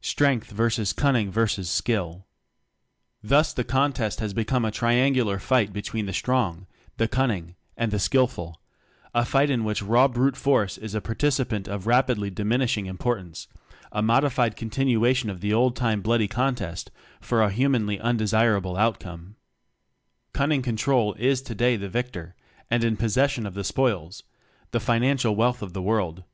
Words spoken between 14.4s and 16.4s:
continuation of the old time bloody